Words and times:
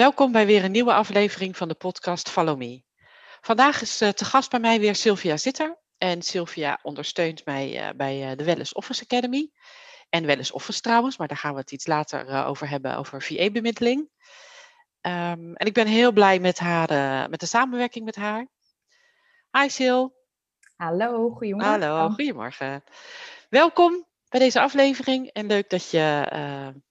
Welkom 0.00 0.32
bij 0.32 0.46
weer 0.46 0.64
een 0.64 0.70
nieuwe 0.70 0.92
aflevering 0.92 1.56
van 1.56 1.68
de 1.68 1.74
podcast 1.74 2.30
Follow 2.30 2.58
Me. 2.58 2.82
Vandaag 3.40 3.80
is 3.80 4.02
uh, 4.02 4.08
te 4.08 4.24
gast 4.24 4.50
bij 4.50 4.60
mij 4.60 4.80
weer 4.80 4.94
Sylvia 4.94 5.36
Zitter. 5.36 5.78
En 5.98 6.22
Sylvia 6.22 6.78
ondersteunt 6.82 7.44
mij 7.44 7.82
uh, 7.82 7.88
bij 7.96 8.30
uh, 8.30 8.36
de 8.36 8.44
Wellness 8.44 8.72
Office 8.72 9.02
Academy. 9.02 9.50
En 10.08 10.26
Wellness 10.26 10.50
Office 10.50 10.80
trouwens, 10.80 11.16
maar 11.16 11.28
daar 11.28 11.36
gaan 11.36 11.52
we 11.52 11.60
het 11.60 11.72
iets 11.72 11.86
later 11.86 12.44
over 12.44 12.68
hebben, 12.68 12.96
over 12.96 13.22
VA-bemiddeling. 13.22 13.98
Um, 13.98 15.54
en 15.54 15.66
ik 15.66 15.72
ben 15.72 15.86
heel 15.86 16.12
blij 16.12 16.38
met, 16.38 16.58
haar, 16.58 17.30
met 17.30 17.40
de 17.40 17.46
samenwerking 17.46 18.04
met 18.04 18.16
haar. 18.16 18.46
Hi 19.58 19.68
Sil. 19.76 20.00
Hallo, 20.76 21.30
goedemorgen. 21.30 21.82
Hallo, 21.82 22.08
goedemorgen. 22.08 22.84
Welkom 23.48 24.06
bij 24.28 24.40
deze 24.40 24.60
aflevering 24.60 25.28
en 25.28 25.46
leuk 25.46 25.70
dat 25.70 25.90
je 25.90 26.26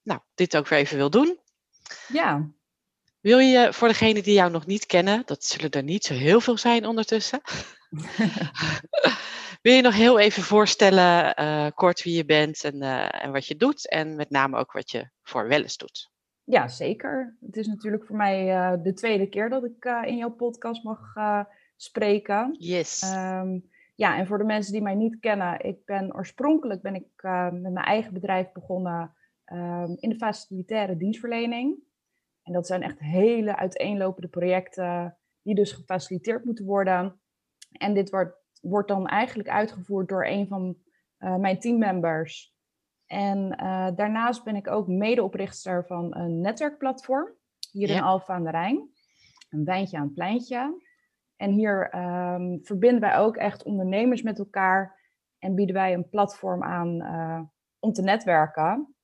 nou, 0.04 0.20
dit 0.36 0.58
ook 0.58 0.68
weer 0.68 0.80
even 0.80 0.98
wil 0.98 1.10
doen. 1.10 1.40
Ja. 2.08 2.58
Wil 3.22 3.40
je 3.40 3.74
voor 3.74 3.88
degenen 3.88 4.24
die 4.24 4.34
jou 4.34 4.52
nog 4.52 4.66
niet 4.66 4.86
kennen, 4.86 5.22
dat 5.26 5.44
zullen 5.44 5.72
er 5.72 5.84
niet 5.84 6.04
zo 6.04 6.14
heel 6.14 6.42
veel 6.42 6.58
zijn 6.58 6.86
ondertussen, 6.86 7.42
wil 9.62 9.74
je 9.74 9.82
nog 9.82 9.96
heel 9.96 10.20
even 10.20 10.44
voorstellen, 10.44 11.42
uh, 11.42 11.68
kort 11.76 12.04
wie 12.04 12.16
je 12.16 12.26
bent 12.26 12.64
en, 12.64 12.76
uh, 12.76 13.24
en 13.24 13.32
wat 13.32 13.46
je 13.46 13.56
doet 13.56 13.90
en 13.90 14.16
met 14.16 14.30
name 14.30 14.58
ook 14.58 14.72
wat 14.72 14.92
je 14.92 15.10
voor 15.24 15.48
Wellness 15.48 15.78
doet? 15.78 16.12
Ja, 16.44 16.68
zeker. 16.68 17.38
Het 17.46 17.58
is 17.58 17.68
natuurlijk 17.68 18.06
voor 18.06 18.16
mij 18.16 18.48
uh, 18.48 18.84
de 18.84 18.94
tweede 18.94 19.30
keer 19.30 19.50
dat 19.50 19.64
ik 19.64 19.86
in 20.06 20.18
jouw 20.18 20.32
podcast 20.32 20.84
mag 20.84 21.00
spreken. 21.76 22.56
Yes. 22.60 23.14
Um, 23.16 23.70
ja, 23.96 24.18
en 24.18 24.28
voor 24.28 24.38
de 24.38 24.44
mensen 24.44 24.74
die 24.74 24.82
mij 24.82 24.96
niet 24.96 25.20
kennen, 25.20 25.66
ik 25.66 25.86
ben 25.86 26.16
oorspronkelijk 26.16 26.82
ben 26.82 26.96
ik 26.96 27.24
met 27.52 27.74
mijn 27.74 27.86
eigen 27.86 28.14
bedrijf 28.14 28.52
begonnen 28.52 29.14
um, 29.54 29.96
in 30.00 30.10
de 30.10 30.18
facilitaire 30.18 30.98
dienstverlening. 30.98 31.88
En 32.50 32.56
dat 32.56 32.68
zijn 32.68 32.84
echt 32.84 33.00
hele 33.00 33.56
uiteenlopende 33.56 34.28
projecten 34.28 35.18
die 35.42 35.56
dus 35.56 35.72
gefaciliteerd 35.72 36.46
moeten 36.46 36.66
worden. 36.66 37.22
En 37.72 37.94
dit 37.94 38.10
wordt, 38.10 38.36
wordt 38.62 38.88
dan 38.88 39.08
eigenlijk 39.08 39.50
uitgevoerd 39.50 40.08
door 40.08 40.26
een 40.26 40.48
van 40.48 40.78
uh, 41.20 41.36
mijn 41.36 41.60
teammembers. 41.60 42.56
En 43.06 43.38
uh, 43.62 43.90
daarnaast 43.96 44.44
ben 44.44 44.56
ik 44.56 44.68
ook 44.68 44.88
medeoprichter 44.88 45.86
van 45.86 46.16
een 46.16 46.42
netwerkplatform 46.42 47.28
hier 47.72 47.88
ja. 47.88 47.96
in 47.96 48.02
Alphen 48.02 48.34
aan 48.34 48.44
de 48.44 48.50
Rijn. 48.50 48.90
Een 49.50 49.66
wijntje 49.66 49.98
aan 49.98 50.04
het 50.04 50.14
pleintje. 50.14 50.84
En 51.36 51.52
hier 51.52 51.96
um, 51.96 52.60
verbinden 52.64 53.00
wij 53.00 53.18
ook 53.18 53.38
echt 53.38 53.64
ondernemers 53.64 54.22
met 54.22 54.40
elkaar 54.40 55.00
en 55.40 55.56
bieden 55.56 55.76
wij 55.76 55.94
een 55.94 56.10
platform 56.10 56.64
aan 56.64 57.02
uh, 57.02 57.42
om 57.80 57.94
te 57.94 58.02
netwerken. 58.02 58.96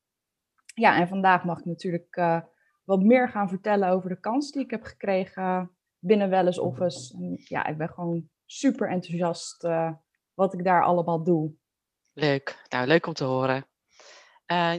Ja, 0.73 0.99
en 0.99 1.07
vandaag 1.07 1.43
mag 1.43 1.59
ik 1.59 1.65
natuurlijk 1.65 2.17
wat 2.85 3.03
meer 3.03 3.29
gaan 3.29 3.49
vertellen 3.49 3.89
over 3.89 4.09
de 4.09 4.19
kans 4.19 4.51
die 4.51 4.63
ik 4.63 4.71
heb 4.71 4.83
gekregen 4.83 5.71
binnen 5.99 6.29
Wellness 6.29 6.59
Office. 6.59 7.13
En 7.17 7.35
ja, 7.43 7.65
ik 7.65 7.77
ben 7.77 7.89
gewoon 7.89 8.29
super 8.45 8.89
enthousiast 8.89 9.63
uh, 9.63 9.91
wat 10.33 10.53
ik 10.53 10.63
daar 10.63 10.83
allemaal 10.83 11.23
doe. 11.23 11.53
Leuk, 12.13 12.65
nou 12.69 12.87
leuk 12.87 13.07
om 13.07 13.13
te 13.13 13.23
horen. 13.23 13.65
Uh, 14.51 14.73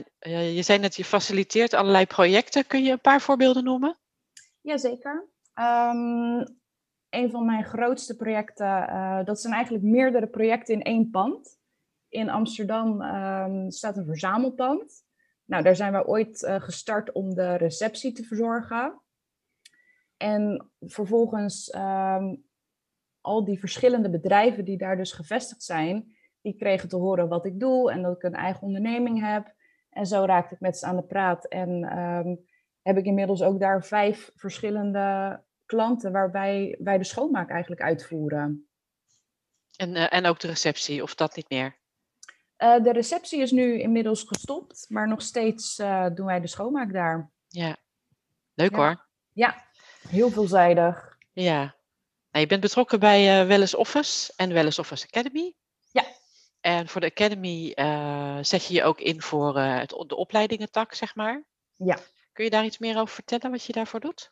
je 0.55 0.61
zei 0.61 0.79
net, 0.79 0.95
je 0.95 1.05
faciliteert 1.05 1.73
allerlei 1.73 2.05
projecten. 2.05 2.67
Kun 2.67 2.83
je 2.83 2.91
een 2.91 3.01
paar 3.01 3.21
voorbeelden 3.21 3.63
noemen? 3.63 3.97
Jazeker. 4.61 5.27
Um, 5.53 6.59
een 7.09 7.31
van 7.31 7.45
mijn 7.45 7.63
grootste 7.63 8.15
projecten, 8.15 8.89
uh, 8.89 9.23
dat 9.23 9.41
zijn 9.41 9.53
eigenlijk 9.53 9.83
meerdere 9.83 10.27
projecten 10.27 10.73
in 10.73 10.81
één 10.81 11.09
pand. 11.09 11.59
In 12.09 12.29
Amsterdam 12.29 13.01
um, 13.01 13.71
staat 13.71 13.97
een 13.97 14.05
verzamelpand. 14.05 15.05
Nou, 15.47 15.63
daar 15.63 15.75
zijn 15.75 15.93
we 15.93 16.07
ooit 16.07 16.41
uh, 16.41 16.61
gestart 16.61 17.11
om 17.11 17.35
de 17.35 17.55
receptie 17.55 18.11
te 18.11 18.23
verzorgen. 18.23 19.01
En 20.17 20.71
vervolgens 20.79 21.73
um, 21.75 22.45
al 23.21 23.45
die 23.45 23.59
verschillende 23.59 24.09
bedrijven 24.09 24.65
die 24.65 24.77
daar 24.77 24.97
dus 24.97 25.11
gevestigd 25.11 25.63
zijn, 25.63 26.15
die 26.41 26.55
kregen 26.55 26.89
te 26.89 26.95
horen 26.95 27.27
wat 27.27 27.45
ik 27.45 27.59
doe 27.59 27.91
en 27.91 28.01
dat 28.01 28.15
ik 28.15 28.23
een 28.23 28.33
eigen 28.33 28.61
onderneming 28.61 29.21
heb. 29.21 29.55
En 29.89 30.05
zo 30.05 30.25
raakte 30.25 30.53
ik 30.53 30.59
met 30.59 30.77
ze 30.77 30.85
aan 30.85 30.95
de 30.95 31.05
praat 31.05 31.45
en 31.45 31.97
um, 31.99 32.45
heb 32.81 32.97
ik 32.97 33.05
inmiddels 33.05 33.41
ook 33.41 33.59
daar 33.59 33.85
vijf 33.85 34.31
verschillende 34.35 35.39
klanten 35.65 36.11
waarbij 36.11 36.77
wij 36.79 36.97
de 36.97 37.03
schoonmaak 37.03 37.49
eigenlijk 37.49 37.81
uitvoeren. 37.81 38.69
En, 39.75 39.89
uh, 39.89 40.13
en 40.13 40.25
ook 40.25 40.39
de 40.39 40.47
receptie, 40.47 41.03
of 41.03 41.15
dat 41.15 41.35
niet 41.35 41.49
meer? 41.49 41.77
Uh, 42.57 42.83
de 42.83 42.91
receptie 42.91 43.41
is 43.41 43.51
nu 43.51 43.79
inmiddels 43.79 44.23
gestopt, 44.23 44.85
maar 44.89 45.07
nog 45.07 45.21
steeds 45.21 45.79
uh, 45.79 46.07
doen 46.13 46.25
wij 46.25 46.39
de 46.39 46.47
schoonmaak 46.47 46.93
daar. 46.93 47.31
Ja, 47.47 47.77
leuk 48.53 48.71
ja. 48.71 48.77
hoor. 48.77 49.05
Ja, 49.33 49.65
heel 50.07 50.29
veelzijdig. 50.29 51.17
Ja. 51.31 51.59
Nou, 52.31 52.45
je 52.45 52.47
bent 52.47 52.61
betrokken 52.61 52.99
bij 52.99 53.41
uh, 53.41 53.47
Wellness 53.47 53.75
Office 53.75 54.33
en 54.35 54.53
Wellness 54.53 54.79
Office 54.79 55.05
Academy. 55.05 55.53
Ja. 55.91 56.03
En 56.59 56.87
voor 56.87 57.01
de 57.01 57.07
Academy 57.07 57.71
zet 58.41 58.65
je 58.65 58.73
je 58.73 58.83
ook 58.83 58.99
in 58.99 59.21
voor 59.21 59.59
het, 59.59 59.89
de 59.89 60.15
opleidingentak, 60.15 60.93
zeg 60.93 61.15
maar. 61.15 61.43
Ja. 61.75 61.97
Kun 62.33 62.43
je 62.43 62.49
daar 62.49 62.65
iets 62.65 62.77
meer 62.77 62.97
over 62.97 63.13
vertellen, 63.13 63.51
wat 63.51 63.63
je 63.63 63.73
daarvoor 63.73 63.99
doet? 63.99 64.31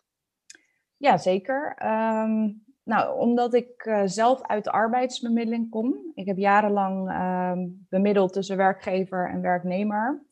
Ja, 0.97 1.17
zeker. 1.17 1.75
Um, 1.83 2.65
nou, 2.85 3.19
omdat 3.19 3.53
ik 3.53 3.85
uh, 3.85 4.01
zelf 4.05 4.41
uit 4.41 4.63
de 4.63 4.71
arbeidsbemiddeling 4.71 5.69
kom. 5.69 6.11
Ik 6.13 6.25
heb 6.25 6.37
jarenlang 6.37 7.09
uh, 7.09 7.51
bemiddeld 7.89 8.33
tussen 8.33 8.57
werkgever 8.57 9.29
en 9.29 9.41
werknemer. 9.41 10.23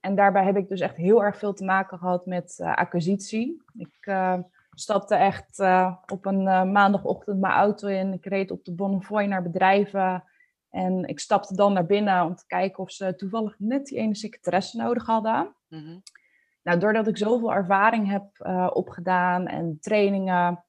En 0.00 0.14
daarbij 0.14 0.44
heb 0.44 0.56
ik 0.56 0.68
dus 0.68 0.80
echt 0.80 0.96
heel 0.96 1.24
erg 1.24 1.38
veel 1.38 1.52
te 1.52 1.64
maken 1.64 1.98
gehad 1.98 2.26
met 2.26 2.58
uh, 2.60 2.74
acquisitie. 2.74 3.62
Ik 3.76 4.06
uh, 4.06 4.38
stapte 4.70 5.14
echt 5.14 5.60
op 6.12 6.26
een 6.26 6.72
maandagochtend 6.72 7.40
mijn 7.40 7.52
auto 7.52 7.88
in. 7.88 8.12
Ik 8.12 8.26
reed 8.26 8.50
op 8.50 8.64
de 8.64 8.74
Bonnefoy 8.74 9.24
naar 9.24 9.42
bedrijven. 9.42 10.24
En 10.70 11.04
ik 11.04 11.20
stapte 11.20 11.54
dan 11.54 11.72
naar 11.72 11.86
binnen 11.86 12.24
om 12.24 12.34
te 12.34 12.46
kijken 12.46 12.82
of 12.82 12.90
ze 12.90 13.16
toevallig 13.16 13.54
net 13.58 13.86
die 13.86 13.98
ene 13.98 14.14
secretaresse 14.14 14.76
nodig 14.76 15.06
hadden. 15.06 15.54
Mm-hmm. 15.68 16.02
Nou, 16.62 16.78
doordat 16.78 17.06
ik 17.06 17.16
zoveel 17.16 17.52
ervaring 17.52 18.10
heb 18.10 18.26
opgedaan 18.74 19.46
en 19.46 19.78
trainingen... 19.80 20.64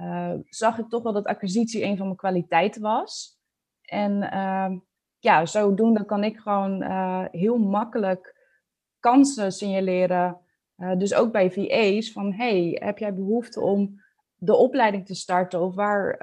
Uh, 0.00 0.32
zag 0.48 0.78
ik 0.78 0.88
toch 0.88 1.02
wel 1.02 1.12
dat 1.12 1.26
acquisitie 1.26 1.84
een 1.84 1.96
van 1.96 2.06
mijn 2.06 2.18
kwaliteiten 2.18 2.82
was. 2.82 3.38
En 3.82 4.12
uh, 4.22 4.78
ja, 5.18 5.46
zodoende 5.46 6.04
kan 6.04 6.24
ik 6.24 6.38
gewoon 6.38 6.82
uh, 6.82 7.24
heel 7.30 7.58
makkelijk 7.58 8.34
kansen 9.00 9.52
signaleren. 9.52 10.38
Uh, 10.76 10.96
dus 10.96 11.14
ook 11.14 11.32
bij 11.32 11.50
VA's 11.50 12.12
van, 12.12 12.32
hey, 12.32 12.76
heb 12.84 12.98
jij 12.98 13.14
behoefte 13.14 13.60
om 13.60 14.02
de 14.34 14.56
opleiding 14.56 15.06
te 15.06 15.14
starten? 15.14 15.60
Of 15.60 15.74
waar 15.74 16.18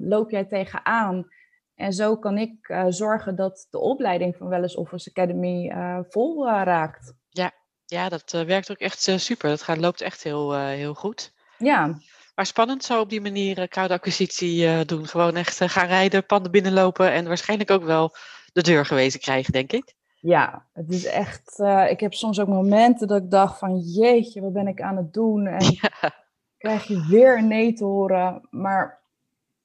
loop 0.00 0.30
jij 0.30 0.44
tegenaan? 0.44 1.28
En 1.74 1.92
zo 1.92 2.16
kan 2.16 2.38
ik 2.38 2.82
zorgen 2.88 3.36
dat 3.36 3.66
de 3.70 3.78
opleiding 3.78 4.36
van 4.36 4.48
Wellness 4.48 4.76
Office 4.76 5.10
Academy 5.10 5.72
vol 6.08 6.48
raakt. 6.48 7.14
Ja, 7.28 7.52
ja 7.84 8.08
dat 8.08 8.30
werkt 8.30 8.70
ook 8.70 8.78
echt 8.78 9.00
super. 9.16 9.48
Dat 9.48 9.62
gaat, 9.62 9.76
loopt 9.78 10.00
echt 10.00 10.22
heel, 10.22 10.56
heel 10.58 10.94
goed. 10.94 11.32
Ja. 11.58 11.98
Maar 12.38 12.46
spannend 12.46 12.84
zo 12.84 13.00
op 13.00 13.10
die 13.10 13.20
manier 13.20 13.58
uh, 13.58 13.64
koude 13.68 13.94
acquisitie 13.94 14.64
uh, 14.64 14.80
doen. 14.86 15.06
Gewoon 15.06 15.36
echt 15.36 15.60
uh, 15.60 15.68
gaan 15.68 15.86
rijden, 15.86 16.26
panden 16.26 16.50
binnenlopen 16.50 17.12
en 17.12 17.26
waarschijnlijk 17.26 17.70
ook 17.70 17.84
wel 17.84 18.14
de 18.52 18.62
deur 18.62 18.86
gewezen 18.86 19.20
krijgen, 19.20 19.52
denk 19.52 19.72
ik. 19.72 19.94
Ja, 20.20 20.66
het 20.72 20.90
is 20.90 21.04
echt. 21.04 21.58
ik 21.88 22.00
heb 22.00 22.14
soms 22.14 22.40
ook 22.40 22.48
momenten 22.48 23.08
dat 23.08 23.22
ik 23.22 23.30
dacht 23.30 23.58
van 23.58 23.78
jeetje, 23.78 24.40
wat 24.40 24.52
ben 24.52 24.66
ik 24.66 24.80
aan 24.80 24.96
het 24.96 25.12
doen? 25.12 25.46
En 25.46 25.64
ja. 25.80 26.12
krijg 26.58 26.84
je 26.84 27.06
weer 27.08 27.38
een 27.38 27.48
nee 27.48 27.72
te 27.72 27.84
horen. 27.84 28.46
Maar 28.50 29.00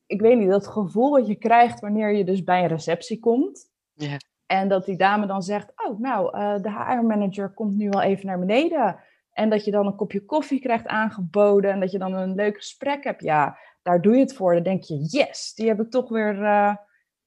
ik 0.05 0.21
weet 0.21 0.37
niet, 0.37 0.49
dat 0.49 0.67
gevoel 0.67 1.11
wat 1.11 1.27
je 1.27 1.35
krijgt 1.35 1.79
wanneer 1.79 2.11
je 2.15 2.23
dus 2.23 2.43
bij 2.43 2.61
een 2.61 2.67
receptie 2.67 3.19
komt. 3.19 3.69
Ja. 3.93 4.17
En 4.45 4.67
dat 4.67 4.85
die 4.85 4.97
dame 4.97 5.25
dan 5.25 5.41
zegt, 5.41 5.71
oh 5.75 5.99
nou, 5.99 6.31
de 6.61 6.71
HR-manager 6.71 7.49
komt 7.49 7.75
nu 7.75 7.89
wel 7.89 8.01
even 8.01 8.25
naar 8.25 8.39
beneden. 8.39 8.99
En 9.33 9.49
dat 9.49 9.65
je 9.65 9.71
dan 9.71 9.85
een 9.85 9.95
kopje 9.95 10.25
koffie 10.25 10.59
krijgt 10.59 10.87
aangeboden 10.87 11.71
en 11.71 11.79
dat 11.79 11.91
je 11.91 11.97
dan 11.97 12.13
een 12.13 12.35
leuk 12.35 12.55
gesprek 12.55 13.03
hebt. 13.03 13.23
Ja, 13.23 13.57
daar 13.81 14.01
doe 14.01 14.13
je 14.13 14.19
het 14.19 14.35
voor. 14.35 14.53
Dan 14.53 14.63
denk 14.63 14.83
je, 14.83 15.07
yes, 15.09 15.53
die 15.53 15.67
heb 15.67 15.79
ik 15.79 15.91
toch 15.91 16.09
weer 16.09 16.35
uh, 16.35 16.75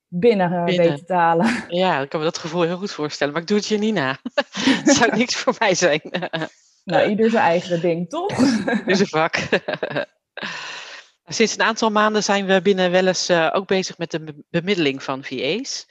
binnen, 0.09 0.53
uh, 0.53 0.65
binnen 0.65 0.89
weten 0.89 1.07
te 1.07 1.15
halen. 1.15 1.65
Ja, 1.69 2.01
ik 2.01 2.09
kan 2.09 2.21
me 2.21 2.27
dat 2.27 2.39
gevoel 2.39 2.63
heel 2.63 2.77
goed 2.77 2.93
voorstellen. 2.93 3.33
Maar 3.33 3.43
ik 3.43 3.49
doe 3.49 3.57
het 3.57 3.67
je 3.67 3.79
niet 3.79 3.95
na. 3.95 4.19
Het 4.85 4.97
zou 4.97 5.17
niks 5.17 5.37
voor 5.37 5.55
mij 5.59 5.75
zijn. 5.75 6.01
nou, 6.85 7.09
ieder 7.09 7.31
zijn 7.31 7.45
eigen 7.45 7.81
ding, 7.81 8.09
toch? 8.09 8.39
Ieder 8.39 8.97
zijn 8.97 9.09
vak. 9.09 9.37
Sinds 11.27 11.55
een 11.55 11.63
aantal 11.63 11.91
maanden 11.91 12.23
zijn 12.23 12.47
we 12.47 12.63
binnen 12.63 12.91
Welles 12.91 13.31
uh, 13.31 13.51
ook 13.53 13.67
bezig 13.67 13.99
met 13.99 14.11
de 14.11 14.45
bemiddeling 14.51 15.03
van 15.03 15.25
VA's. 15.25 15.87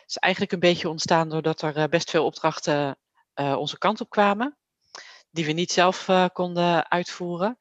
Het 0.00 0.08
is 0.08 0.16
eigenlijk 0.16 0.52
een 0.52 0.60
beetje 0.60 0.88
ontstaan 0.88 1.28
doordat 1.28 1.62
er 1.62 1.88
best 1.88 2.10
veel 2.10 2.24
opdrachten 2.24 2.98
onze 3.34 3.78
kant 3.78 4.00
op 4.00 4.10
kwamen, 4.10 4.58
die 5.30 5.44
we 5.44 5.52
niet 5.52 5.72
zelf 5.72 6.08
konden 6.32 6.90
uitvoeren. 6.90 7.56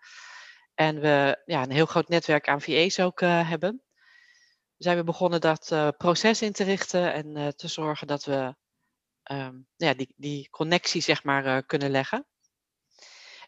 En 0.75 1.00
we 1.00 1.42
ja, 1.45 1.63
een 1.63 1.71
heel 1.71 1.86
groot 1.86 2.10
netwerk 2.10 2.48
aan 2.48 2.62
VA's 2.62 3.00
ook 3.00 3.19
hebben 3.21 3.83
zijn 4.80 4.98
we 4.98 5.04
begonnen 5.04 5.42
dat 5.42 5.69
uh, 5.74 5.88
proces 5.98 6.42
in 6.42 6.51
te 6.51 6.63
richten 6.63 7.13
en 7.13 7.38
uh, 7.38 7.48
te 7.48 7.68
zorgen 7.68 8.07
dat 8.07 8.25
we 8.25 8.56
um, 9.31 9.68
ja, 9.75 9.94
die, 9.94 10.13
die 10.16 10.50
connectie 10.50 11.01
zeg 11.01 11.24
maar 11.24 11.45
uh, 11.45 11.57
kunnen 11.66 11.89
leggen. 11.89 12.25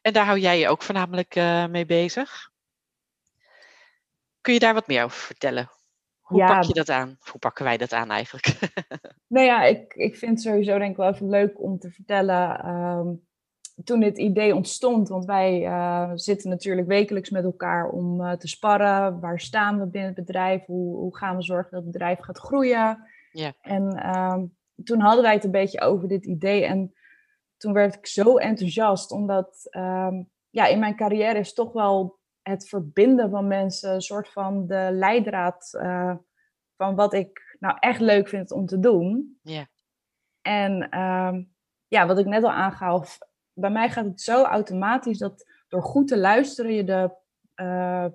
En 0.02 0.14
daar 0.14 0.26
hou 0.26 0.40
jij 0.40 0.60
je 0.60 0.70
ook 0.70 0.82
voornamelijk 0.82 1.36
mee 1.70 1.86
bezig. 1.86 2.50
Kun 4.42 4.54
je 4.54 4.60
daar 4.60 4.74
wat 4.74 4.88
meer 4.88 5.04
over 5.04 5.18
vertellen? 5.18 5.72
Hoe 6.22 6.38
ja, 6.38 6.48
pak 6.48 6.64
je 6.64 6.74
dat 6.74 6.90
aan? 6.90 7.18
Hoe 7.20 7.40
pakken 7.40 7.66
wij 7.66 7.78
dat 7.78 7.94
aan 7.94 8.12
eigenlijk? 8.12 8.60
nou 9.28 9.46
ja, 9.46 9.64
ik, 9.64 9.94
ik 9.94 10.16
vind 10.16 10.32
het 10.32 10.42
sowieso 10.42 10.78
denk 10.78 10.92
ik 10.92 10.98
wel 10.98 11.14
even 11.14 11.30
leuk 11.30 11.62
om 11.62 11.80
te 11.80 11.92
vertellen. 11.92 12.68
Um, 12.68 13.28
toen 13.84 14.00
dit 14.00 14.18
idee 14.18 14.56
ontstond, 14.56 15.10
want 15.10 15.26
wij 15.26 15.66
uh, 15.66 16.12
zitten 16.14 16.50
natuurlijk 16.50 16.88
wekelijks 16.88 17.30
met 17.30 17.44
elkaar 17.44 17.90
om 17.90 18.22
uh, 18.22 18.32
te 18.32 18.48
sparren. 18.48 19.20
Waar 19.20 19.40
staan 19.40 19.80
we 19.80 19.86
binnen 19.86 20.14
het 20.16 20.26
bedrijf? 20.26 20.66
Hoe, 20.66 20.96
hoe 20.96 21.18
gaan 21.18 21.36
we 21.36 21.44
zorgen 21.44 21.72
dat 21.72 21.84
het 21.84 21.92
bedrijf 21.92 22.20
gaat 22.20 22.38
groeien? 22.38 23.04
Ja. 23.32 23.54
En 23.62 24.16
um, 24.16 24.56
toen 24.84 25.00
hadden 25.00 25.24
wij 25.24 25.34
het 25.34 25.44
een 25.44 25.52
beetje 25.52 25.82
over 25.82 26.08
dit 26.08 26.26
idee. 26.26 26.66
En 26.66 26.94
toen 27.58 27.74
werd 27.74 27.96
ik 27.96 28.08
zo 28.08 28.38
enthousiast, 28.38 29.12
omdat 29.12 29.68
um, 29.72 30.30
ja, 30.50 30.66
in 30.66 30.80
mijn 30.80 30.96
carrière 30.96 31.40
is 31.40 31.54
toch 31.54 31.74
wel 31.74 32.20
het 32.42 32.70
verbinden 32.70 33.30
van 33.30 33.48
mensen 33.48 33.94
een 33.94 34.02
soort 34.02 34.30
van 34.30 34.68
de 34.68 34.90
leidraad 34.92 35.70
uh, 35.82 36.16
van 36.76 36.96
wat 36.96 37.14
ik 37.14 37.58
nou 37.60 37.78
echt 37.80 38.00
leuk 38.00 38.28
vind 38.28 38.52
om 38.52 38.66
te 38.66 38.80
doen. 38.80 39.40
Ja. 39.42 39.68
En 40.42 41.00
um, 41.00 41.54
ja, 41.88 42.08
wat 42.08 42.18
ik 42.18 42.26
net 42.26 42.44
al 42.44 42.52
aangaf, 42.52 43.18
bij 43.54 43.70
mij 43.70 43.90
gaat 43.90 44.06
het 44.06 44.22
zo 44.22 44.44
automatisch 44.44 45.18
dat 45.18 45.46
door 45.68 45.84
goed 45.84 46.08
te 46.08 46.18
luisteren 46.18 46.74
je 46.74 46.84
de 46.84 47.12
uh, 47.56 48.06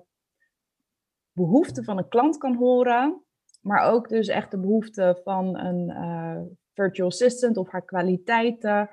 behoeften 1.31 1.83
van 1.83 1.97
een 1.97 2.07
klant 2.07 2.37
kan 2.37 2.55
horen. 2.55 3.21
Maar 3.61 3.81
ook 3.81 4.09
dus 4.09 4.27
echt 4.27 4.51
de 4.51 4.59
behoeften 4.59 5.19
van 5.23 5.57
een 5.57 5.89
uh, 5.89 6.39
virtual 6.73 7.07
assistant 7.07 7.57
of 7.57 7.71
haar 7.71 7.85
kwaliteiten. 7.85 8.89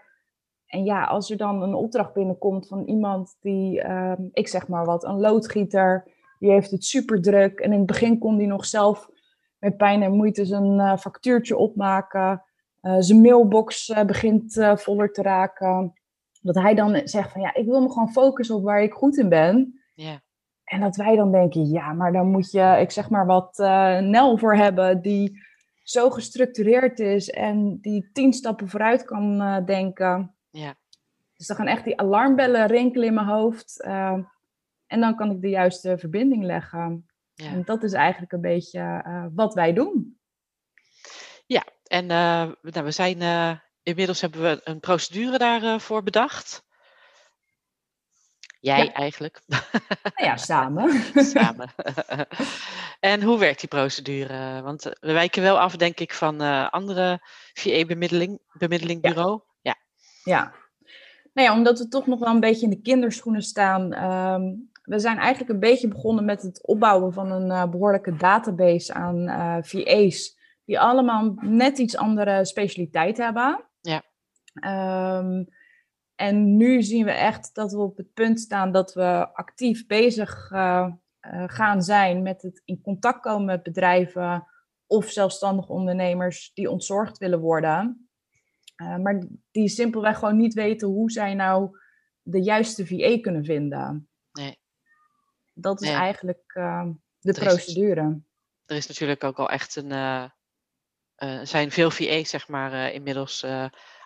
En 0.67 0.85
ja, 0.85 1.05
als 1.05 1.31
er 1.31 1.37
dan 1.37 1.63
een 1.63 1.75
opdracht 1.75 2.13
binnenkomt 2.13 2.69
van 2.69 2.85
iemand 2.85 3.37
die, 3.41 3.83
uh, 3.83 4.13
ik 4.33 4.49
zeg 4.49 4.69
maar 4.69 4.85
wat, 4.85 5.05
een 5.05 5.21
loodgieter, 5.21 6.13
die 6.39 6.51
heeft 6.51 6.71
het 6.71 6.85
super 6.85 7.23
druk. 7.23 7.61
En 7.61 7.73
in 7.73 7.79
het 7.79 7.87
begin 7.87 8.19
kon 8.19 8.37
die 8.37 8.47
nog 8.47 8.67
zelf 8.67 9.11
met 9.59 9.77
pijn 9.77 10.03
en 10.03 10.17
moeite 10.17 10.45
zijn 10.45 10.79
uh, 10.79 10.97
factuurtje 10.97 11.57
opmaken. 11.57 12.43
zijn 12.99 13.21
mailbox 13.21 13.93
begint 14.07 14.67
voller 14.75 15.13
te 15.13 15.23
raken 15.23 15.93
dat 16.45 16.63
hij 16.63 16.75
dan 16.75 17.01
zegt 17.05 17.33
van 17.33 17.41
ja, 17.41 17.55
ik 17.55 17.67
wil 17.67 17.81
me 17.81 17.91
gewoon 17.91 18.13
focussen 18.13 18.57
op 18.57 18.65
waar 18.65 18.83
ik 18.83 18.93
goed 18.93 19.17
in 19.17 19.29
ben. 19.29 19.81
Ja. 19.95 20.23
En 20.65 20.81
dat 20.81 20.97
wij 20.97 21.17
dan 21.17 21.33
denken, 21.33 21.69
ja, 21.69 21.93
maar 21.93 22.13
dan 22.13 22.31
moet 22.31 22.51
je, 22.51 22.77
ik 22.81 22.91
zeg 22.91 23.11
maar 23.11 23.27
wat, 23.27 23.59
uh, 23.59 23.99
Nel 23.99 24.39
voor 24.39 24.55
hebben 24.55 25.03
die 25.03 25.43
zo 25.83 26.11
gestructureerd 26.11 26.99
is 26.99 27.31
en 27.31 27.79
die 27.81 28.11
tien 28.13 28.33
stappen 28.33 28.69
vooruit 28.69 29.05
kan 29.05 29.41
uh, 29.41 29.65
denken. 29.65 30.35
Ja. 30.51 30.75
Dus 31.37 31.47
dan 31.47 31.57
gaan 31.57 31.67
echt 31.67 31.85
die 31.85 32.01
alarmbellen 32.01 32.67
rinkelen 32.67 33.07
in 33.07 33.15
mijn 33.15 33.27
hoofd. 33.27 33.85
Uh, 33.87 34.19
en 34.87 35.01
dan 35.01 35.17
kan 35.17 35.31
ik 35.31 35.41
de 35.41 35.49
juiste 35.49 35.99
verbinding 35.99 36.45
leggen. 36.45 37.09
Ja. 37.35 37.47
En 37.47 37.63
dat 37.65 37.83
is 37.83 37.93
eigenlijk 37.93 38.33
een 38.33 38.41
beetje 38.41 39.05
wat 39.35 39.55
wij 39.55 39.73
doen. 39.73 40.19
Ja, 41.47 41.65
en 41.85 42.07
nou, 42.07 42.55
we 42.61 42.91
zijn 42.91 43.19
inmiddels 43.85 44.21
hebben 44.21 44.43
we 44.43 44.61
een 44.65 44.81
procedure 44.81 45.39
daarvoor 45.39 45.99
uh, 45.99 46.05
bedacht. 46.05 46.65
Jij 48.61 48.85
ja. 48.85 48.93
eigenlijk. 48.93 49.41
Nou 49.47 49.63
ja, 50.15 50.37
samen. 50.37 51.03
samen. 51.35 51.69
en 53.01 53.23
hoe 53.23 53.39
werkt 53.39 53.61
die 53.61 53.69
procedure? 53.69 54.63
Want 54.63 54.83
we 54.83 55.13
wijken 55.13 55.43
wel 55.43 55.59
af, 55.59 55.77
denk 55.77 56.01
ik, 56.01 56.13
van 56.13 56.43
uh, 56.43 56.71
andere 56.71 57.19
VA-bemiddeling, 57.53 58.41
bemiddelingbureau. 58.53 59.41
Ja. 59.61 59.77
ja. 60.25 60.55
Nou 61.33 61.49
ja, 61.49 61.55
omdat 61.55 61.79
we 61.79 61.89
toch 61.89 62.07
nog 62.07 62.19
wel 62.19 62.35
een 62.35 62.41
beetje 62.41 62.65
in 62.65 62.71
de 62.71 62.81
kinderschoenen 62.81 63.43
staan. 63.43 64.05
Um, 64.11 64.71
we 64.83 64.99
zijn 64.99 65.19
eigenlijk 65.19 65.51
een 65.51 65.61
beetje 65.61 65.89
begonnen 65.89 66.25
met 66.25 66.43
het 66.43 66.67
opbouwen 66.67 67.13
van 67.13 67.31
een 67.31 67.47
uh, 67.47 67.71
behoorlijke 67.71 68.17
database 68.17 68.95
aan 68.95 69.29
uh, 69.29 69.57
VA's. 69.61 70.39
Die 70.65 70.81
allemaal 70.81 71.35
net 71.41 71.79
iets 71.79 71.97
andere 71.97 72.45
specialiteit 72.45 73.17
hebben. 73.17 73.65
Um, 74.55 75.49
en 76.15 76.57
nu 76.57 76.83
zien 76.83 77.05
we 77.05 77.11
echt 77.11 77.55
dat 77.55 77.73
we 77.73 77.79
op 77.79 77.97
het 77.97 78.13
punt 78.13 78.41
staan 78.41 78.73
dat 78.73 78.95
we 78.95 79.29
actief 79.33 79.87
bezig 79.87 80.51
uh, 80.51 80.89
uh, 81.21 81.45
gaan 81.47 81.83
zijn 81.83 82.23
met 82.23 82.43
het 82.43 82.63
in 82.65 82.81
contact 82.81 83.21
komen 83.21 83.45
met 83.45 83.63
bedrijven 83.63 84.47
of 84.87 85.11
zelfstandige 85.11 85.73
ondernemers 85.73 86.51
die 86.55 86.71
ontzorgd 86.71 87.19
willen 87.19 87.41
worden. 87.41 88.09
Uh, 88.77 88.97
maar 88.97 89.27
die 89.51 89.69
simpelweg 89.69 90.19
gewoon 90.19 90.37
niet 90.37 90.55
weten 90.55 90.89
hoe 90.89 91.11
zij 91.11 91.35
nou 91.35 91.79
de 92.23 92.43
juiste 92.43 92.87
VA 92.87 93.21
kunnen 93.21 93.45
vinden. 93.45 94.09
Nee. 94.33 94.59
Dat 95.55 95.83
is 95.83 95.89
nee. 95.89 95.97
eigenlijk 95.97 96.53
de 97.19 97.33
er 97.33 97.45
procedure. 97.45 98.09
Is, 98.09 98.23
er 98.67 98.77
is 98.77 98.87
natuurlijk 98.87 99.25
ook 99.25 99.39
al 99.39 99.51
echt 99.51 99.77
een 99.77 99.91
zijn 101.47 101.71
veel 101.71 101.91
VA's 101.91 102.31
zeg 102.31 102.49
maar 102.49 102.93
inmiddels 102.93 103.47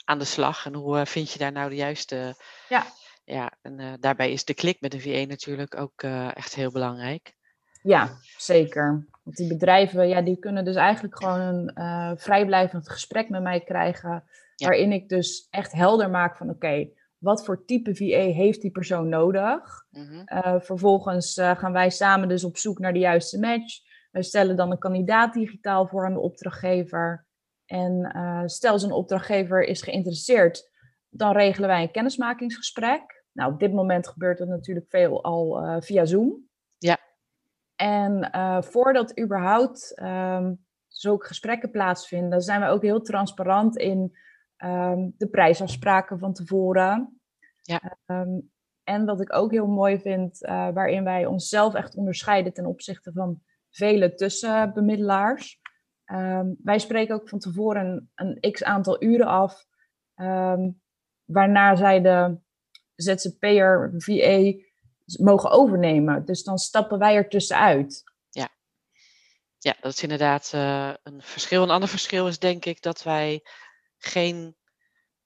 aan 0.09 0.19
de 0.19 0.25
slag. 0.25 0.67
En 0.67 0.75
hoe 0.75 1.07
vind 1.07 1.33
je 1.33 1.39
daar 1.39 1.53
nou 1.53 1.69
de 1.69 1.77
juiste... 1.77 2.35
Ja. 2.69 2.85
Ja, 3.25 3.53
en 3.63 3.97
daarbij 4.01 4.33
is 4.33 4.45
de 4.45 4.55
klik 4.55 4.81
met 4.81 4.95
een 4.95 5.01
VA 5.01 5.25
natuurlijk 5.25 5.77
ook 5.77 6.03
echt 6.35 6.55
heel 6.55 6.73
belangrijk. 6.73 7.35
Ja, 7.83 8.11
zeker. 8.37 9.07
Want 9.23 9.37
die 9.37 9.49
bedrijven, 9.49 10.09
ja, 10.09 10.21
die 10.23 10.39
kunnen 10.39 10.65
dus 10.65 10.77
eigenlijk 10.77 11.17
gewoon 11.17 11.71
een 11.75 12.19
vrijblijvend 12.19 12.91
gesprek 12.91 13.29
met 13.29 13.43
mij 13.43 13.61
krijgen. 13.61 14.25
Ja. 14.55 14.69
Waarin 14.69 14.93
ik 14.93 15.09
dus 15.09 15.47
echt 15.51 15.73
helder 15.73 16.11
maak 16.11 16.37
van 16.37 16.47
oké, 16.47 16.57
okay, 16.57 16.93
wat 17.19 17.45
voor 17.45 17.65
type 17.65 17.95
VA 17.95 18.33
heeft 18.33 18.61
die 18.61 18.71
persoon 18.71 19.09
nodig? 19.09 19.87
Mm 19.91 20.07
-hmm. 20.07 20.61
vervolgens 20.61 21.35
gaan 21.35 21.73
wij 21.73 21.91
samen 21.91 22.29
dus 22.29 22.45
op 22.45 22.57
zoek 22.57 22.79
naar 22.79 22.93
de 22.93 22.99
juiste 22.99 23.39
match. 23.39 23.79
We 24.11 24.23
stellen 24.23 24.57
dan 24.57 24.71
een 24.71 24.79
kandidaat 24.79 25.33
digitaal 25.33 25.87
voor 25.87 26.05
aan 26.05 26.15
de 26.15 26.21
opdrachtgever. 26.21 27.27
En 27.69 28.13
uh, 28.17 28.43
stel 28.45 28.79
zo'n 28.79 28.93
opdrachtgever 28.93 29.65
is 29.65 29.83
geïnteresseerd, 29.83 30.71
dan 31.09 31.33
regelen 31.33 31.69
wij 31.69 31.83
een 31.83 31.91
kennismakingsgesprek. 31.91 33.25
Nou, 33.33 33.53
op 33.53 33.61
dit 33.61 33.73
moment 33.73 34.09
gebeurt 34.09 34.39
dat 34.39 34.49
natuurlijk 34.49 34.87
veel 34.89 35.23
al 35.25 35.65
uh, 35.65 35.77
via 35.81 36.05
Zoom. 36.05 36.49
Ja. 36.79 36.99
En 37.77 38.31
uh, 38.35 38.63
voordat 38.63 39.21
überhaupt 39.21 40.01
um, 40.03 40.67
zulke 40.87 41.27
gesprekken 41.27 41.71
plaatsvinden, 41.71 42.41
zijn 42.41 42.61
we 42.61 42.67
ook 42.67 42.83
heel 42.83 43.01
transparant 43.01 43.77
in 43.77 44.17
um, 44.65 45.15
de 45.17 45.29
prijsafspraken 45.29 46.19
van 46.19 46.33
tevoren. 46.33 47.21
Ja. 47.63 47.99
Um, 48.07 48.51
en 48.85 49.05
wat 49.05 49.21
ik 49.21 49.35
ook 49.35 49.51
heel 49.51 49.67
mooi 49.67 50.01
vind, 50.01 50.39
waarin 50.49 51.05
wij 51.05 51.27
onszelf 51.27 51.75
echt 51.75 51.97
onderscheiden 51.97 52.53
ten 52.53 52.67
opzichte 52.67 53.13
van 53.13 53.43
vele 53.71 54.15
tussenbemiddelaars. 54.15 55.61
Um, 56.13 56.57
wij 56.63 56.79
spreken 56.79 57.15
ook 57.15 57.29
van 57.29 57.39
tevoren 57.39 58.11
een, 58.15 58.39
een 58.41 58.53
x 58.53 58.65
aantal 58.65 59.03
uren 59.03 59.27
af, 59.27 59.67
um, 60.15 60.81
waarna 61.25 61.77
zij 61.77 62.01
de 62.01 62.39
ZZP'er, 62.95 63.95
VA, 63.97 64.53
mogen 65.05 65.51
overnemen. 65.51 66.25
Dus 66.25 66.43
dan 66.43 66.59
stappen 66.59 66.99
wij 66.99 67.15
er 67.15 67.29
tussenuit. 67.29 68.03
Ja, 68.31 68.49
ja 69.59 69.77
dat 69.81 69.93
is 69.93 70.03
inderdaad 70.03 70.53
uh, 70.55 70.95
een 71.03 71.23
verschil. 71.23 71.63
Een 71.63 71.71
ander 71.71 71.89
verschil 71.89 72.27
is 72.27 72.39
denk 72.39 72.65
ik 72.65 72.83
dat 72.83 73.03
wij 73.03 73.43
geen 73.99 74.57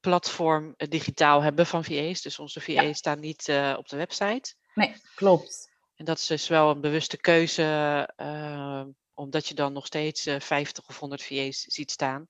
platform 0.00 0.74
uh, 0.76 0.88
digitaal 0.88 1.42
hebben 1.42 1.66
van 1.66 1.84
VA's. 1.84 2.22
Dus 2.22 2.38
onze 2.38 2.60
VA's 2.60 2.74
ja. 2.74 2.92
staan 2.92 3.20
niet 3.20 3.48
uh, 3.48 3.74
op 3.78 3.88
de 3.88 3.96
website. 3.96 4.54
Nee, 4.74 4.94
klopt. 5.14 5.70
En 5.94 6.04
dat 6.04 6.18
is 6.18 6.26
dus 6.26 6.48
wel 6.48 6.70
een 6.70 6.80
bewuste 6.80 7.16
keuze, 7.16 7.62
omdat 9.22 9.48
je 9.48 9.54
dan 9.54 9.72
nog 9.72 9.86
steeds 9.86 10.26
uh, 10.26 10.40
50 10.40 10.88
of 10.88 10.98
100 10.98 11.22
VA's 11.22 11.60
ziet 11.60 11.90
staan. 11.90 12.28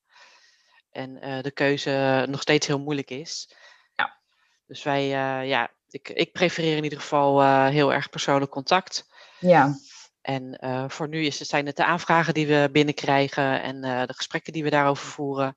En 0.91 1.29
uh, 1.29 1.43
de 1.43 1.51
keuze 1.51 2.27
nog 2.29 2.41
steeds 2.41 2.67
heel 2.67 2.81
moeilijk 2.81 3.11
is. 3.11 3.55
Ja. 3.95 4.21
Dus 4.67 4.83
wij, 4.83 5.07
ja, 5.47 5.71
ik, 5.89 6.09
ik 6.09 6.33
prefereer 6.33 6.77
in 6.77 6.85
ieder 6.85 7.01
geval 7.01 7.43
heel 7.67 7.93
erg 7.93 8.11
persoonlijk 8.11 8.51
contact. 8.51 9.11
Ja. 9.39 9.75
En 10.21 10.59
voor 10.91 11.09
nu 11.09 11.25
is 11.25 11.39
zijn 11.39 11.67
het 11.67 11.77
de 11.77 11.85
aanvragen 11.85 12.35
die 12.35 12.47
we 12.47 12.69
binnenkrijgen 12.73 13.63
en 13.63 13.81
de 13.81 14.15
gesprekken 14.15 14.53
die 14.53 14.63
we 14.63 14.71
daarover 14.71 15.07
voeren. 15.07 15.57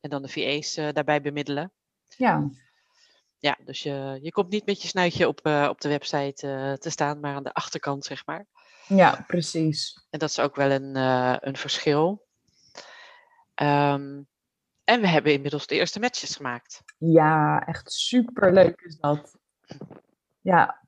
En 0.00 0.10
dan 0.10 0.22
de 0.22 0.28
VA's 0.28 0.74
daarbij 0.74 1.20
bemiddelen. 1.20 1.72
Ja. 2.16 2.50
Ja, 3.38 3.58
dus 3.64 3.82
je, 3.82 4.18
je 4.22 4.32
komt 4.32 4.50
niet 4.50 4.66
met 4.66 4.82
je 4.82 4.88
snuitje 4.88 5.28
op, 5.28 5.46
op 5.46 5.80
de 5.80 5.88
website 5.88 6.76
te 6.80 6.90
staan, 6.90 7.20
maar 7.20 7.34
aan 7.34 7.44
de 7.44 7.54
achterkant, 7.54 8.04
zeg 8.04 8.26
maar. 8.26 8.46
Ja, 8.88 9.24
precies. 9.26 10.06
En 10.10 10.18
dat 10.18 10.28
is 10.28 10.38
ook 10.38 10.56
wel 10.56 10.70
een, 10.70 10.96
uh, 10.96 11.36
een 11.40 11.56
verschil. 11.56 12.26
Um, 13.54 14.28
en 14.84 15.00
we 15.00 15.08
hebben 15.08 15.32
inmiddels 15.32 15.66
de 15.66 15.74
eerste 15.74 16.00
matches 16.00 16.36
gemaakt. 16.36 16.82
Ja, 16.98 17.66
echt 17.66 17.92
super 17.92 18.52
leuk 18.52 18.80
is 18.80 18.96
dat. 19.00 19.38
Ja, 20.40 20.80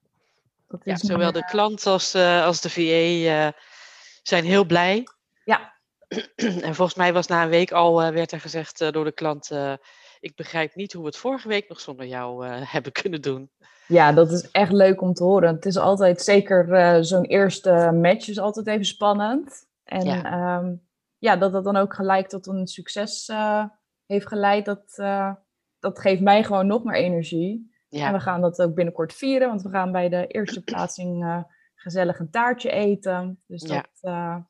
dat 0.68 0.80
is 0.86 1.00
ja 1.00 1.08
zowel 1.08 1.32
de 1.32 1.44
klant 1.44 1.86
als, 1.86 2.14
als 2.14 2.60
de 2.60 2.70
VA 2.70 3.52
zijn 4.22 4.44
heel 4.44 4.64
blij. 4.64 5.06
Ja. 5.44 5.78
En 6.36 6.74
volgens 6.74 6.94
mij 6.94 7.12
was 7.12 7.26
na 7.26 7.42
een 7.42 7.48
week 7.48 7.72
al, 7.72 8.12
werd 8.12 8.32
er 8.32 8.40
gezegd 8.40 8.78
door 8.78 9.04
de 9.04 9.12
klant 9.12 9.50
ik 10.20 10.36
begrijp 10.36 10.74
niet 10.74 10.92
hoe 10.92 11.02
we 11.02 11.08
het 11.08 11.16
vorige 11.16 11.48
week 11.48 11.68
nog 11.68 11.80
zonder 11.80 12.06
jou 12.06 12.46
uh, 12.46 12.52
hebben 12.74 12.92
kunnen 12.92 13.22
doen. 13.22 13.50
Ja, 13.86 14.12
dat 14.12 14.32
is 14.32 14.50
echt 14.50 14.72
leuk 14.72 15.00
om 15.00 15.12
te 15.12 15.24
horen. 15.24 15.54
Het 15.54 15.66
is 15.66 15.76
altijd, 15.76 16.22
zeker 16.22 16.68
uh, 16.68 16.96
zo'n 17.00 17.24
eerste 17.24 17.90
match 17.92 18.28
is 18.28 18.38
altijd 18.38 18.66
even 18.66 18.84
spannend. 18.84 19.66
En 19.84 20.04
ja. 20.04 20.24
Ehm, 20.24 20.74
ja, 21.18 21.36
dat 21.36 21.52
dat 21.52 21.64
dan 21.64 21.76
ook 21.76 21.94
gelijk 21.94 22.28
tot 22.28 22.46
een 22.46 22.66
succes 22.66 23.28
uh, 23.28 23.64
heeft 24.06 24.26
geleid, 24.26 24.64
dat, 24.64 24.94
dat 25.78 25.98
geeft 25.98 26.20
mij 26.20 26.44
gewoon 26.44 26.66
nog 26.66 26.84
meer 26.84 26.94
energie. 26.94 27.72
Ja. 27.88 28.06
En 28.06 28.12
we 28.12 28.20
gaan 28.20 28.40
dat 28.40 28.62
ook 28.62 28.74
binnenkort 28.74 29.12
vieren, 29.12 29.48
want 29.48 29.62
we 29.62 29.70
gaan 29.70 29.92
bij 29.92 30.08
de 30.08 30.26
eerste 30.26 30.62
plaatsing 30.70 31.44
gezellig 31.74 32.18
een 32.18 32.30
taartje 32.30 32.70
eten. 32.70 33.42
Dus 33.46 33.62
dat, 33.62 33.88
ja 34.00 34.49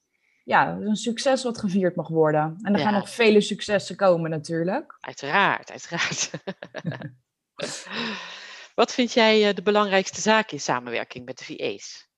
ja, 0.50 0.68
een 0.68 0.96
succes 0.96 1.42
wat 1.42 1.58
gevierd 1.58 1.96
mag 1.96 2.08
worden. 2.08 2.58
En 2.62 2.74
er 2.74 2.80
gaan 2.80 2.92
nog 2.92 3.10
vele 3.10 3.40
successen 3.40 3.96
komen 3.96 4.30
natuurlijk. 4.30 4.96
Uiteraard, 5.00 5.70
uiteraard. 5.70 6.30
wat 8.80 8.92
vind 8.92 9.12
jij 9.12 9.48
eh, 9.48 9.54
de 9.54 9.62
belangrijkste 9.62 10.20
zaak 10.20 10.50
in 10.50 10.60
samenwerking 10.60 11.24
met 11.24 11.38
de 11.38 11.44
VA's? 11.44 12.08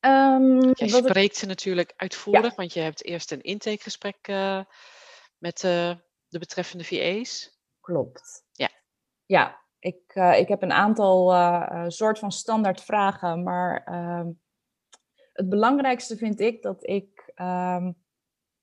Um, 0.00 0.72
jij 0.72 0.88
spreekt 0.88 1.36
ze 1.36 1.46
natuurlijk 1.46 1.92
uitvoerig, 1.96 2.54
want 2.54 2.72
je 2.72 2.80
hebt 2.80 3.04
eerst 3.04 3.32
een 3.32 3.42
intakegesprek 3.42 4.28
uh, 4.28 4.60
met 5.38 5.62
uh, 5.62 5.94
de 6.28 6.38
betreffende 6.38 6.84
VA's. 6.84 7.58
Klopt. 7.80 8.44
Ja. 8.52 8.70
Ja, 9.26 9.60
ik, 9.78 10.14
ik 10.36 10.48
heb 10.48 10.62
een 10.62 10.72
aantal 10.72 11.30
soort 11.90 12.18
van 12.18 12.32
standaard 12.32 12.80
vragen, 12.80 13.42
maar 13.42 13.84
ehm, 13.84 14.26
het 15.34 15.48
belangrijkste 15.48 16.16
vind 16.16 16.40
ik 16.40 16.62
dat 16.62 16.86
ik 16.86 17.32
ehm, 17.34 17.92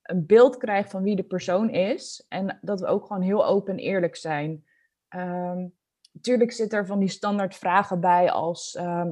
een 0.01 0.25
beeld 0.25 0.57
krijg 0.57 0.89
van 0.89 1.03
wie 1.03 1.15
de 1.15 1.23
persoon 1.23 1.69
is. 1.69 2.25
En 2.27 2.59
dat 2.61 2.79
we 2.79 2.85
ook 2.85 3.05
gewoon 3.05 3.21
heel 3.21 3.45
open 3.45 3.73
en 3.73 3.79
eerlijk 3.79 4.15
zijn. 4.15 4.65
Um, 5.09 5.73
natuurlijk 6.11 6.51
zit 6.51 6.73
er 6.73 6.85
van 6.85 6.99
die 6.99 7.09
standaard 7.09 7.55
vragen 7.55 7.99
bij 7.99 8.31
als 8.31 8.75
ehm, 8.75 9.11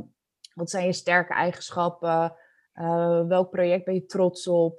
wat 0.53 0.69
zijn 0.69 0.85
je 0.85 0.93
sterke 0.93 1.33
eigenschappen? 1.33 2.35
Uh, 2.73 3.27
welk 3.27 3.49
project 3.49 3.85
ben 3.85 3.93
je 3.93 4.05
trots 4.05 4.47
op? 4.47 4.77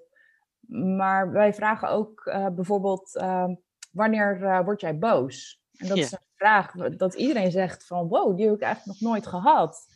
Maar 0.97 1.33
wij 1.33 1.55
vragen 1.55 1.89
ook 1.89 2.27
uh, 2.27 2.49
bijvoorbeeld 2.49 3.13
wanneer 3.93 4.41
uh, 4.41 4.65
word 4.65 4.81
jij 4.81 4.99
boos? 4.99 5.63
En 5.77 5.89
dat 5.89 5.97
is 5.97 6.13
een 6.13 6.19
vraag 6.35 6.73
dat 6.73 7.15
iedereen 7.15 7.51
zegt 7.51 7.87
van 7.87 8.09
wow, 8.09 8.37
die 8.37 8.47
heb 8.47 8.55
ik 8.55 8.63
eigenlijk 8.63 9.01
nog 9.01 9.11
nooit 9.11 9.27
gehad. 9.27 9.87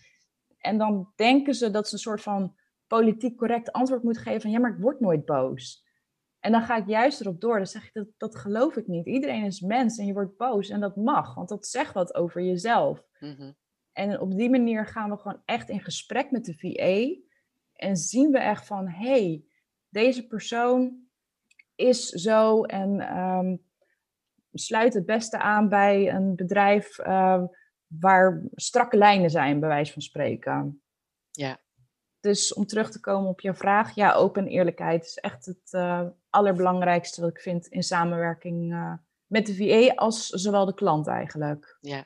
En 0.59 0.79
dan 0.79 1.13
denken 1.17 1.55
ze 1.55 1.71
dat 1.71 1.89
ze 1.89 1.95
een 1.95 2.01
soort 2.01 2.23
van 2.23 2.57
politiek 2.97 3.37
correct 3.37 3.73
antwoord 3.73 4.03
moet 4.03 4.19
geven 4.19 4.41
van 4.41 4.51
ja, 4.51 4.59
maar 4.59 4.73
ik 4.73 4.81
word 4.81 5.01
nooit 5.01 5.25
boos. 5.25 5.85
En 6.41 6.53
dan 6.53 6.63
ga 6.63 6.77
ik 6.77 6.87
juist 6.87 7.21
erop 7.21 7.41
door. 7.41 7.57
Dan 7.57 7.67
zeg 7.67 7.87
ik, 7.87 7.93
dat, 7.93 8.09
dat 8.17 8.37
geloof 8.37 8.77
ik 8.77 8.87
niet. 8.87 9.07
Iedereen 9.07 9.45
is 9.45 9.61
mens 9.61 9.99
en 9.99 10.07
je 10.07 10.13
wordt 10.13 10.37
boos. 10.37 10.69
En 10.69 10.81
dat 10.81 10.97
mag, 10.97 11.35
want 11.35 11.49
dat 11.49 11.67
zegt 11.67 11.95
wat 11.95 12.15
over 12.15 12.43
jezelf. 12.43 13.07
Mhm. 13.19 13.53
En 13.93 14.21
op 14.21 14.37
die 14.37 14.51
manier 14.51 14.87
gaan 14.87 15.11
we 15.11 15.17
gewoon 15.17 15.43
echt 15.45 15.69
in 15.69 15.81
gesprek 15.81 16.31
met 16.31 16.45
de 16.45 16.55
VA. 16.55 17.23
En 17.73 17.97
zien 17.97 18.31
we 18.31 18.39
echt 18.39 18.67
van, 18.67 18.89
hey, 18.89 19.45
deze 19.89 20.27
persoon 20.27 21.07
is 21.75 22.09
zo 22.09 22.65
en 22.65 23.19
um, 23.19 23.63
sluit 24.53 24.95
het 24.95 25.07
beste 25.07 25.39
aan 25.39 25.69
bij 25.69 26.13
een 26.13 26.37
bedrijf 26.37 26.99
uh, 26.99 27.45
waar 27.87 28.43
strakke 28.55 28.97
lijnen 28.97 29.31
zijn, 29.31 29.61
bij 29.61 29.69
wijze 29.69 29.93
van 29.93 30.03
spreken. 30.03 30.83
Ja. 31.31 31.63
Dus 32.25 32.55
om 32.55 32.67
terug 32.67 32.91
te 32.91 33.01
komen 33.01 33.29
op 33.29 33.41
jouw 33.41 33.55
vraag, 33.55 33.95
ja, 33.95 34.13
open 34.13 34.47
eerlijkheid 34.47 35.05
is 35.05 35.17
echt 35.17 35.47
het 35.47 35.73
uh, 35.73 36.07
allerbelangrijkste 36.31 37.21
wat 37.21 37.31
ik 37.31 37.41
vind 37.41 37.67
in 37.67 37.83
samenwerking 37.83 38.73
uh, 38.73 38.93
met 39.27 39.47
de 39.47 39.57
VA 39.57 39.95
als 39.95 40.27
zowel 40.27 40.65
de 40.65 40.75
klant 40.75 41.07
eigenlijk. 41.07 41.77
Ja, 41.81 42.05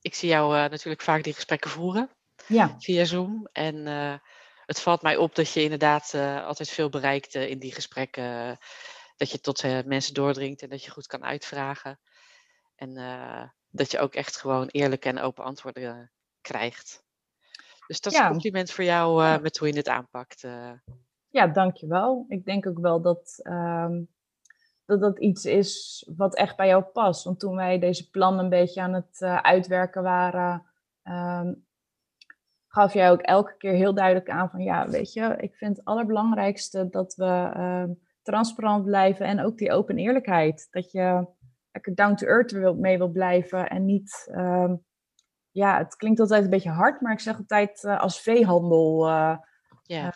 ik 0.00 0.14
zie 0.14 0.28
jou 0.28 0.56
uh, 0.56 0.70
natuurlijk 0.70 1.02
vaak 1.02 1.22
die 1.22 1.34
gesprekken 1.34 1.70
voeren 1.70 2.10
ja. 2.46 2.76
via 2.78 3.04
Zoom. 3.04 3.48
En 3.52 3.86
het 4.66 4.80
valt 4.80 5.02
mij 5.02 5.16
op 5.16 5.34
dat 5.34 5.52
je 5.52 5.62
inderdaad 5.62 6.14
altijd 6.44 6.68
veel 6.68 6.88
bereikt 6.88 7.34
in 7.34 7.58
die 7.58 7.72
gesprekken. 7.72 8.58
dat 9.16 9.30
je 9.30 9.40
tot 9.40 9.84
mensen 9.84 10.14
doordringt 10.14 10.62
en 10.62 10.68
dat 10.68 10.84
je 10.84 10.90
goed 10.90 11.06
kan 11.06 11.24
uitvragen. 11.24 12.00
En 12.76 12.94
dat 13.70 13.90
je 13.90 13.98
ook 13.98 14.14
echt 14.14 14.36
gewoon 14.36 14.68
eerlijke 14.68 15.08
en 15.08 15.20
open 15.20 15.44
antwoorden 15.44 16.10
krijgt. 16.40 17.01
Dus 17.92 18.00
dat 18.00 18.12
is 18.12 18.18
een 18.18 18.30
compliment 18.30 18.70
voor 18.70 18.84
jou 18.84 19.22
uh, 19.22 19.38
met 19.38 19.58
hoe 19.58 19.68
je 19.68 19.76
het 19.76 19.88
aanpakt. 19.88 20.42
Uh. 20.42 20.70
Ja, 21.28 21.46
dankjewel. 21.46 22.24
Ik 22.28 22.44
denk 22.44 22.66
ook 22.66 22.78
wel 22.78 23.00
dat, 23.02 23.40
um, 23.42 24.08
dat 24.84 25.00
dat 25.00 25.18
iets 25.18 25.44
is 25.44 26.02
wat 26.16 26.34
echt 26.34 26.56
bij 26.56 26.66
jou 26.66 26.82
past. 26.82 27.24
Want 27.24 27.40
toen 27.40 27.56
wij 27.56 27.78
deze 27.78 28.10
plan 28.10 28.38
een 28.38 28.48
beetje 28.48 28.80
aan 28.80 28.92
het 28.92 29.20
uh, 29.20 29.36
uitwerken 29.36 30.02
waren, 30.02 30.66
um, 31.02 31.66
gaf 32.66 32.92
jij 32.92 33.10
ook 33.10 33.20
elke 33.20 33.56
keer 33.56 33.72
heel 33.72 33.94
duidelijk 33.94 34.30
aan 34.30 34.50
van 34.50 34.60
ja, 34.60 34.88
weet 34.88 35.12
je, 35.12 35.36
ik 35.38 35.56
vind 35.56 35.76
het 35.76 35.86
allerbelangrijkste 35.86 36.88
dat 36.88 37.14
we 37.14 37.52
um, 37.56 38.00
transparant 38.22 38.84
blijven 38.84 39.26
en 39.26 39.40
ook 39.40 39.58
die 39.58 39.72
open 39.72 39.98
eerlijkheid. 39.98 40.68
Dat 40.70 40.92
je 40.92 41.26
lekker 41.72 41.94
down 41.94 42.14
to 42.14 42.26
earth 42.26 42.76
mee 42.76 42.98
wil 42.98 43.10
blijven 43.10 43.68
en 43.68 43.84
niet 43.84 44.32
ja, 45.52 45.78
het 45.78 45.96
klinkt 45.96 46.20
altijd 46.20 46.44
een 46.44 46.50
beetje 46.50 46.70
hard, 46.70 47.00
maar 47.00 47.12
ik 47.12 47.20
zeg 47.20 47.36
altijd 47.36 47.82
uh, 47.84 48.00
als 48.00 48.20
veehandel 48.20 49.08
uh, 49.08 49.36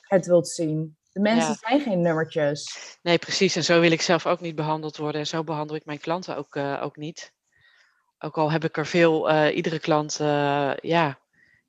het 0.00 0.26
wilt 0.26 0.48
zien. 0.48 0.96
De 1.12 1.20
mensen 1.20 1.54
zijn 1.54 1.80
geen 1.80 2.00
nummertjes. 2.00 2.96
Nee, 3.02 3.18
precies. 3.18 3.56
En 3.56 3.64
zo 3.64 3.80
wil 3.80 3.90
ik 3.90 4.02
zelf 4.02 4.26
ook 4.26 4.40
niet 4.40 4.54
behandeld 4.54 4.96
worden. 4.96 5.20
En 5.20 5.26
zo 5.26 5.44
behandel 5.44 5.76
ik 5.76 5.84
mijn 5.84 6.00
klanten 6.00 6.36
ook, 6.36 6.56
ook 6.56 6.96
niet. 6.96 7.32
Ook 8.18 8.38
al 8.38 8.52
heb 8.52 8.64
ik 8.64 8.76
er 8.76 8.86
veel, 8.86 9.48
iedere 9.50 9.78
klant, 9.78 10.16
ja, 10.80 11.18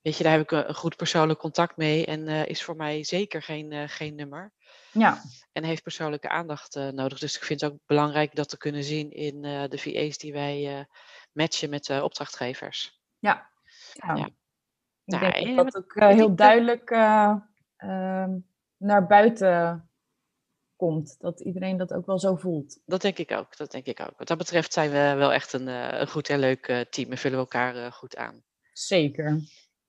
weet 0.01 0.17
je, 0.17 0.23
daar 0.23 0.31
heb 0.31 0.41
ik 0.41 0.51
een, 0.51 0.67
een, 0.67 0.75
goed 0.75 0.95
persoonlijk 0.95 1.39
contact 1.39 1.77
mee. 1.77 2.05
En 2.05 2.27
is 2.27 2.63
voor 2.63 2.75
mij 2.75 3.03
zeker 3.03 3.41
geen, 3.41 3.89
geen 3.89 4.15
nummer. 4.15 4.51
Ja. 4.91 5.21
En 5.51 5.63
heeft 5.63 5.83
persoonlijke 5.83 6.29
aandacht 6.29 6.75
nodig. 6.75 7.19
Dus 7.19 7.35
ik 7.35 7.43
vind 7.43 7.61
het 7.61 7.71
ook 7.71 7.77
belangrijk 7.85 8.35
dat 8.35 8.49
te 8.49 8.57
kunnen 8.57 8.83
zien 8.83 9.11
in 9.11 9.41
de 9.41 9.77
VA's 9.77 10.17
die 10.17 10.33
wij 10.33 10.87
matchen 11.31 11.69
met 11.69 12.01
opdrachtgevers. 12.01 13.01
Ja, 13.19 13.49
ja. 13.97 14.29
Ik 15.07 15.19
denk 15.19 15.55
dat 15.55 15.71
dat 15.71 15.83
ook 15.83 15.95
uh, 15.95 16.07
heel 16.07 16.35
duidelijk 16.35 16.89
uh, 16.89 17.35
uh, 17.77 18.27
naar 18.77 19.07
buiten 19.07 19.89
komt. 20.75 21.15
Dat 21.19 21.39
iedereen 21.39 21.77
dat 21.77 21.93
ook 21.93 22.05
wel 22.05 22.19
zo 22.19 22.35
voelt. 22.35 22.79
Dat 22.85 23.01
denk 23.01 23.17
ik 23.17 23.31
ook. 23.31 23.57
Dat 23.57 23.71
denk 23.71 23.85
ik 23.85 23.99
ook. 23.99 24.17
Wat 24.17 24.27
dat 24.27 24.37
betreft 24.37 24.73
zijn 24.73 24.89
we 24.91 25.13
wel 25.17 25.33
echt 25.33 25.53
een, 25.53 25.67
eh, 25.67 25.99
een 25.99 26.07
goed 26.07 26.29
en 26.29 26.39
leuk 26.39 26.85
team 26.89 27.11
en 27.11 27.17
vullen 27.17 27.37
we 27.37 27.43
elkaar 27.43 27.91
goed 27.91 28.15
aan. 28.15 28.43
Zeker. 28.71 29.39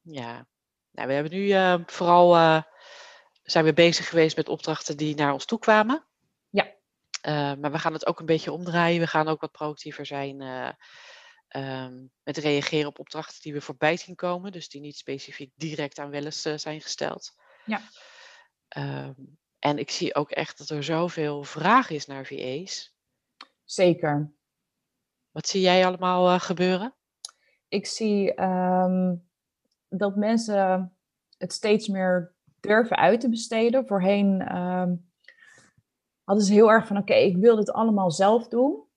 Ja. 0.00 0.46
Nou, 0.90 1.08
we 1.08 1.14
hebben 1.14 1.32
nu 1.32 1.84
vooral 1.86 2.62
zijn 3.42 3.64
we 3.64 3.72
bezig 3.72 4.08
geweest 4.08 4.36
met 4.36 4.48
opdrachten 4.48 4.96
die 4.96 5.14
naar 5.14 5.32
ons 5.32 5.44
toe 5.44 5.58
kwamen. 5.58 6.06
Ja. 6.48 6.74
maar 7.54 7.72
we 7.72 7.78
gaan 7.78 7.92
het 7.92 8.06
ook 8.06 8.20
een 8.20 8.26
beetje 8.26 8.52
omdraaien. 8.52 9.00
We 9.00 9.06
gaan 9.06 9.28
ook 9.28 9.40
wat 9.40 9.52
proactiever 9.52 10.06
zijn 10.06 10.40
um, 11.56 12.10
met 12.22 12.36
reageren 12.36 12.88
op 12.88 12.98
opdrachten 12.98 13.42
die 13.42 13.52
we 13.52 13.60
voorbij 13.60 13.96
zien 13.96 14.14
komen, 14.14 14.52
dus 14.52 14.68
die 14.68 14.80
niet 14.80 14.96
specifiek 14.96 15.52
direct 15.56 15.98
aan 15.98 16.10
Welles 16.10 16.46
uh, 16.46 16.56
zijn 16.56 16.80
gesteld. 16.80 17.34
Ja. 17.64 17.80
Um, 18.76 19.38
en 19.58 19.78
ik 19.78 19.90
zie 19.90 20.14
ook 20.14 20.30
echt 20.30 20.58
dat 20.58 20.68
er 20.68 20.84
zoveel 20.84 21.44
vraag 21.44 21.90
is 21.90 22.06
naar 22.06 22.26
VA's. 22.26 22.96
Zeker. 23.64 24.32
Wat 25.30 25.48
zie 25.48 25.60
jij 25.60 25.86
allemaal 25.86 26.34
uh, 26.34 26.40
gebeuren? 26.40 26.94
Ik 27.68 27.86
zie 27.86 28.42
um, 28.42 29.28
dat 29.88 30.16
mensen 30.16 30.96
het 31.38 31.52
steeds 31.52 31.88
meer 31.88 32.34
durven 32.60 32.96
uit 32.96 33.20
te 33.20 33.28
besteden. 33.28 33.86
Voorheen 33.86 34.42
hadden 36.24 36.44
ze 36.44 36.52
heel 36.52 36.70
erg 36.70 36.86
van: 36.86 36.96
oké, 36.96 37.12
okay, 37.12 37.24
ik 37.24 37.36
wil 37.36 37.56
dit 37.56 37.70
allemaal 37.70 38.10
zelf 38.10 38.48
doen 38.48 38.87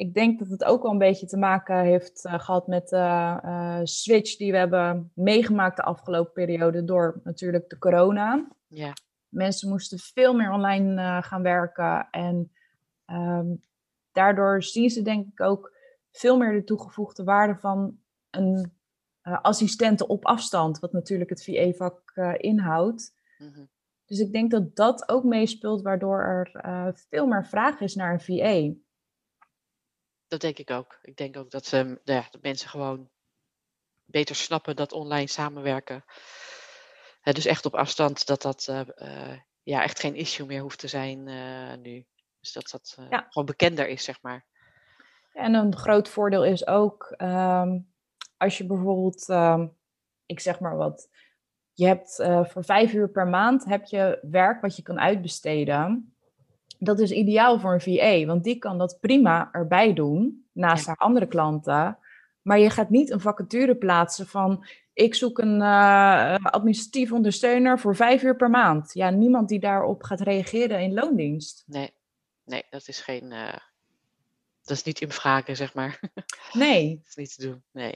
ik 0.00 0.14
denk 0.14 0.38
dat 0.38 0.48
het 0.48 0.64
ook 0.64 0.82
wel 0.82 0.90
een 0.90 0.98
beetje 0.98 1.26
te 1.26 1.36
maken 1.36 1.80
heeft 1.80 2.24
uh, 2.24 2.38
gehad 2.38 2.66
met 2.66 2.88
de 2.88 2.96
uh, 3.44 3.80
switch 3.82 4.36
die 4.36 4.52
we 4.52 4.58
hebben 4.58 5.10
meegemaakt 5.14 5.76
de 5.76 5.82
afgelopen 5.82 6.32
periode 6.32 6.84
door 6.84 7.20
natuurlijk 7.24 7.68
de 7.68 7.78
corona. 7.78 8.48
Ja. 8.66 8.92
Mensen 9.28 9.68
moesten 9.68 9.98
veel 9.98 10.34
meer 10.34 10.52
online 10.52 11.02
uh, 11.02 11.22
gaan 11.22 11.42
werken 11.42 12.08
en 12.10 12.52
um, 13.06 13.62
daardoor 14.12 14.62
zien 14.62 14.90
ze 14.90 15.02
denk 15.02 15.26
ik 15.26 15.40
ook 15.40 15.72
veel 16.10 16.38
meer 16.38 16.52
de 16.52 16.64
toegevoegde 16.64 17.24
waarde 17.24 17.56
van 17.56 17.98
een 18.30 18.72
assistente 19.22 20.06
op 20.06 20.24
afstand, 20.24 20.78
wat 20.78 20.92
natuurlijk 20.92 21.30
het 21.30 21.44
VA-vak 21.44 22.12
uh, 22.14 22.34
inhoudt. 22.36 23.14
Mhm. 23.38 23.64
Dus 24.04 24.18
ik 24.18 24.32
denk 24.32 24.50
dat 24.50 24.76
dat 24.76 25.08
ook 25.08 25.24
meespeelt, 25.24 25.82
waardoor 25.82 26.22
er 26.22 26.50
veel 27.08 27.26
meer 27.26 27.46
vraag 27.46 27.80
is 27.80 27.94
naar 27.94 28.12
een 28.12 28.20
VA. 28.20 28.80
Dat 30.30 30.40
denk 30.40 30.58
ik 30.58 30.70
ook. 30.70 30.98
Ik 31.02 31.16
denk 31.16 31.36
ook 31.36 31.50
dat, 31.50 31.66
ze, 31.66 31.76
nou 31.76 31.98
ja, 32.04 32.28
dat 32.30 32.42
mensen 32.42 32.68
gewoon 32.68 33.10
beter 34.04 34.34
snappen 34.34 34.76
dat 34.76 34.92
online 34.92 35.26
samenwerken, 35.26 36.04
dus 37.22 37.46
echt 37.46 37.64
op 37.66 37.74
afstand, 37.74 38.26
dat 38.26 38.42
dat 38.42 38.64
ja, 39.62 39.82
echt 39.82 40.00
geen 40.00 40.14
issue 40.14 40.46
meer 40.46 40.60
hoeft 40.60 40.78
te 40.78 40.88
zijn 40.88 41.24
nu. 41.82 42.06
Dus 42.40 42.52
dat 42.52 42.70
dat 42.70 42.96
gewoon 43.08 43.46
bekender 43.46 43.88
is, 43.88 44.04
zeg 44.04 44.22
maar. 44.22 44.46
En 45.32 45.54
een 45.54 45.76
groot 45.76 46.08
voordeel 46.08 46.44
is 46.44 46.66
ook 46.66 47.14
um, 47.18 47.92
als 48.36 48.58
je 48.58 48.66
bijvoorbeeld, 48.66 49.28
uh, 49.28 49.64
ik 50.26 50.40
zeg 50.40 50.60
maar 50.60 50.76
wat, 50.76 51.08
je 51.72 51.86
hebt 51.86 52.18
uh, 52.18 52.44
voor 52.44 52.64
vijf 52.64 52.92
uur 52.92 53.10
per 53.10 53.28
maand 53.28 53.64
heb 53.64 53.84
je 53.84 54.18
werk 54.22 54.60
wat 54.60 54.76
je 54.76 54.82
kan 54.82 55.00
uitbesteden. 55.00 56.14
Dat 56.82 56.98
is 56.98 57.10
ideaal 57.10 57.60
voor 57.60 57.72
een 57.72 57.80
VA, 57.80 58.26
want 58.26 58.44
die 58.44 58.58
kan 58.58 58.78
dat 58.78 58.98
prima 59.00 59.48
erbij 59.52 59.92
doen 59.92 60.46
naast 60.52 60.86
haar 60.86 60.96
andere 60.96 61.26
klanten. 61.26 61.98
Maar 62.42 62.58
je 62.58 62.70
gaat 62.70 62.90
niet 62.90 63.10
een 63.10 63.20
vacature 63.20 63.76
plaatsen 63.76 64.26
van 64.26 64.64
ik 64.92 65.14
zoek 65.14 65.38
een 65.38 65.60
uh, 65.60 66.34
administratief 66.34 67.12
ondersteuner 67.12 67.78
voor 67.78 67.96
vijf 67.96 68.22
uur 68.22 68.36
per 68.36 68.50
maand. 68.50 68.92
Ja, 68.92 69.10
niemand 69.10 69.48
die 69.48 69.60
daarop 69.60 70.02
gaat 70.02 70.20
reageren 70.20 70.80
in 70.80 70.94
loondienst. 70.94 71.64
Nee, 71.66 71.94
nee 72.44 72.64
dat 72.70 72.88
is 72.88 73.00
geen. 73.00 73.30
Uh, 73.32 73.52
dat 74.62 74.76
is 74.76 74.82
niet 74.82 75.00
in 75.00 75.10
vragen, 75.10 75.56
zeg 75.56 75.74
maar. 75.74 76.00
Nee. 76.52 76.96
dat 76.96 77.08
is 77.08 77.14
niet 77.14 77.34
te 77.34 77.42
doen. 77.46 77.62
Nee. 77.72 77.94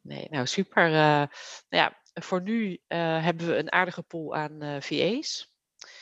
Nee, 0.00 0.26
nou 0.30 0.46
super. 0.46 0.86
Uh, 0.86 0.92
nou 0.92 1.28
ja, 1.68 1.98
voor 2.14 2.42
nu 2.42 2.80
hebben 2.88 3.46
we 3.46 3.56
een 3.56 3.72
aardige 3.72 4.02
pool 4.02 4.36
aan 4.36 4.82
VA's. 4.82 5.49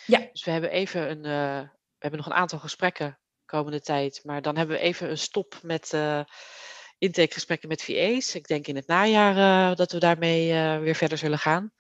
Ja. 0.09 0.29
Dus 0.33 0.45
we 0.45 0.51
hebben 0.51 0.71
even 0.71 1.11
een, 1.11 1.23
we 1.23 1.69
hebben 1.99 2.21
nog 2.21 2.29
een 2.29 2.41
aantal 2.41 2.59
gesprekken 2.59 3.19
komende 3.45 3.81
tijd, 3.81 4.21
maar 4.25 4.43
dan 4.43 4.57
hebben 4.57 4.77
we 4.77 4.83
even 4.83 5.11
een 5.11 5.19
stop 5.19 5.59
met 5.63 5.97
intakegesprekken 6.99 7.69
met 7.69 7.83
VA's. 7.83 8.35
Ik 8.35 8.47
denk 8.47 8.67
in 8.67 8.77
het 8.77 8.87
najaar 8.87 9.77
dat 9.77 9.93
we 9.93 9.99
daarmee 9.99 10.53
weer 10.81 10.95
verder 10.95 11.19
zullen 11.19 11.39
gaan. 11.39 11.73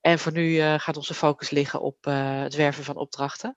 En 0.00 0.18
voor 0.18 0.32
nu 0.32 0.78
gaat 0.78 0.96
onze 0.96 1.14
focus 1.14 1.50
liggen 1.50 1.80
op 1.80 2.04
het 2.04 2.54
werven 2.54 2.84
van 2.84 2.96
opdrachten. 2.96 3.56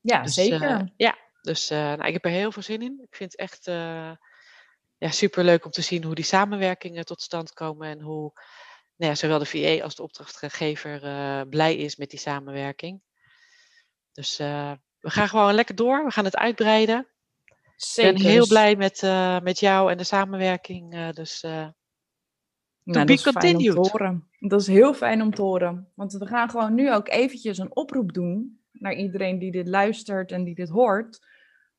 Ja, 0.00 0.22
dus, 0.22 0.34
zeker. 0.34 0.92
ja, 0.96 1.18
dus 1.42 1.68
nou, 1.68 2.06
ik 2.06 2.12
heb 2.12 2.24
er 2.24 2.30
heel 2.30 2.52
veel 2.52 2.62
zin 2.62 2.82
in. 2.82 3.00
Ik 3.10 3.16
vind 3.16 3.32
het 3.32 3.40
echt 3.40 3.64
ja, 4.98 5.10
superleuk 5.10 5.64
om 5.64 5.70
te 5.70 5.82
zien 5.82 6.04
hoe 6.04 6.14
die 6.14 6.24
samenwerkingen 6.24 7.04
tot 7.04 7.22
stand 7.22 7.52
komen 7.52 7.88
en 7.88 8.00
hoe 8.00 8.32
nou 8.98 9.10
ja, 9.10 9.14
zowel 9.14 9.38
de 9.38 9.46
VA 9.46 9.82
als 9.82 9.94
de 9.94 10.02
opdrachtgever 10.02 11.04
uh, 11.04 11.40
blij 11.50 11.76
is 11.76 11.96
met 11.96 12.10
die 12.10 12.18
samenwerking. 12.18 13.00
Dus 14.12 14.40
uh, 14.40 14.72
we 15.00 15.10
gaan 15.10 15.28
gewoon 15.28 15.54
lekker 15.54 15.74
door. 15.74 16.04
We 16.04 16.10
gaan 16.10 16.24
het 16.24 16.36
uitbreiden. 16.36 17.06
Zeker. 17.76 18.10
Ik 18.10 18.16
ben 18.16 18.26
heel 18.26 18.46
blij 18.46 18.76
met, 18.76 19.02
uh, 19.02 19.40
met 19.40 19.60
jou 19.60 19.90
en 19.90 19.96
de 19.96 20.04
samenwerking. 20.04 21.10
dus 21.10 21.42
nou, 21.42 21.72
to 22.82 23.04
be 23.04 23.22
continued. 23.22 23.92
Dat 24.38 24.60
is 24.60 24.66
heel 24.66 24.94
fijn 24.94 25.22
om 25.22 25.34
te 25.34 25.42
horen. 25.42 25.92
Want 25.94 26.12
we 26.12 26.26
gaan 26.26 26.50
gewoon 26.50 26.74
nu 26.74 26.92
ook 26.92 27.08
eventjes 27.08 27.58
een 27.58 27.76
oproep 27.76 28.12
doen 28.12 28.60
naar 28.72 28.94
iedereen 28.94 29.38
die 29.38 29.52
dit 29.52 29.68
luistert 29.68 30.32
en 30.32 30.44
die 30.44 30.54
dit 30.54 30.68
hoort 30.68 31.26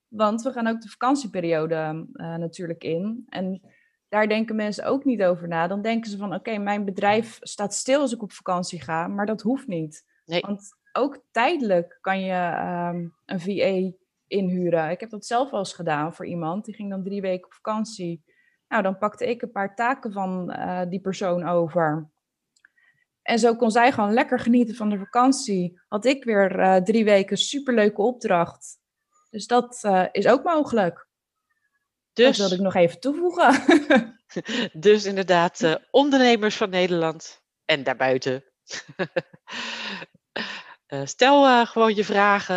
want 0.09 0.41
we 0.41 0.51
gaan 0.51 0.67
ook 0.67 0.81
de 0.81 0.89
vakantieperiode 0.89 2.07
natuurlijk 2.13 2.83
in. 2.83 3.23
En 3.27 3.61
daar 4.09 4.27
denken 4.27 4.55
mensen 4.55 4.85
ook 4.85 5.05
niet 5.05 5.23
over 5.23 5.47
na. 5.47 5.67
Dan 5.67 5.81
denken 5.81 6.11
ze 6.11 6.17
van, 6.17 6.33
oké, 6.33 6.57
mijn 6.57 6.85
bedrijf 6.85 7.37
staat 7.41 7.73
stil 7.73 8.01
als 8.01 8.13
ik 8.13 8.21
op 8.21 8.31
vakantie 8.31 8.81
ga, 8.81 9.07
maar 9.07 9.25
dat 9.25 9.41
hoeft 9.41 9.67
niet. 9.67 10.05
Nee. 10.25 10.41
Want 10.41 10.77
ook 10.91 11.23
tijdelijk 11.31 11.97
kan 12.01 12.21
je 12.21 12.59
um, 12.93 13.15
een 13.25 13.39
VA 13.39 13.97
inhuren. 14.27 14.89
Ik 14.89 14.99
heb 14.99 15.09
dat 15.09 15.25
zelf 15.25 15.49
wel 15.49 15.59
eens 15.59 15.73
gedaan 15.73 16.15
voor 16.15 16.25
iemand. 16.25 16.65
Die 16.65 16.75
ging 16.75 16.89
dan 16.89 17.03
drie 17.03 17.21
weken 17.21 17.45
op 17.45 17.53
vakantie. 17.53 18.23
Nou, 18.67 18.83
dan 18.83 18.97
pakte 18.97 19.29
ik 19.29 19.41
een 19.41 19.51
paar 19.51 19.75
taken 19.75 20.11
van 20.11 20.55
uh, 20.57 20.81
die 20.89 21.01
persoon 21.01 21.47
over. 21.47 22.09
En 23.21 23.39
zo 23.39 23.55
kon 23.55 23.71
zij 23.71 23.91
gewoon 23.91 24.13
lekker 24.13 24.39
genieten 24.39 24.75
van 24.75 24.89
de 24.89 24.97
vakantie. 24.97 25.81
Had 25.87 26.05
ik 26.05 26.23
weer 26.23 26.59
uh, 26.59 26.75
drie 26.75 27.03
weken 27.03 27.37
superleuke 27.37 28.01
opdracht. 28.01 28.77
Dus 29.29 29.47
dat 29.47 29.81
uh, 29.85 30.05
is 30.11 30.27
ook 30.27 30.43
mogelijk. 30.43 31.08
Dus, 32.13 32.25
dat 32.25 32.37
wilde 32.37 32.55
ik 32.55 32.61
nog 32.61 32.75
even 32.75 32.99
toevoegen. 32.99 34.17
dus 34.87 35.05
inderdaad, 35.05 35.61
uh, 35.61 35.75
ondernemers 35.91 36.55
van 36.57 36.69
Nederland 36.69 37.41
en 37.65 37.83
daarbuiten. 37.83 38.43
uh, 40.87 41.05
stel 41.15 41.65
gewoon 41.65 41.95
je 41.95 42.05
vragen, 42.05 42.55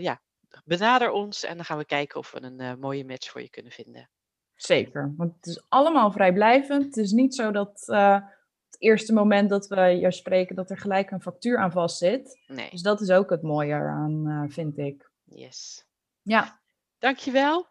ja, 0.00 0.20
benader 0.64 1.10
ons 1.10 1.44
en 1.44 1.56
dan 1.56 1.64
gaan 1.64 1.78
we 1.78 1.84
kijken 1.84 2.18
of 2.18 2.30
we 2.30 2.42
een 2.42 2.78
mooie 2.78 3.04
match 3.04 3.30
voor 3.30 3.40
je 3.40 3.50
kunnen 3.50 3.72
vinden. 3.72 4.10
Zeker, 4.54 5.14
want 5.16 5.34
het 5.36 5.46
is 5.46 5.64
allemaal 5.68 6.12
vrijblijvend. 6.12 6.84
Het 6.84 6.96
is 6.96 7.12
niet 7.12 7.34
zo 7.34 7.50
dat 7.50 7.82
het 7.86 8.76
eerste 8.78 9.12
moment 9.12 9.50
dat 9.50 9.66
we 9.66 9.80
je 9.80 10.12
spreken, 10.12 10.56
dat 10.56 10.70
er 10.70 10.78
gelijk 10.78 11.10
een 11.10 11.22
factuur 11.22 11.58
aan 11.58 11.72
vast 11.72 11.98
zit. 11.98 12.40
Nee. 12.46 12.70
Dus 12.70 12.82
dat 12.82 13.00
is 13.00 13.10
ook 13.10 13.30
het 13.30 13.42
mooie 13.42 13.72
eraan, 13.72 14.46
vind 14.50 14.78
ik. 14.78 15.10
Yes. 15.24 15.86
Ja. 16.22 16.60
Dankjewel. 16.98 17.66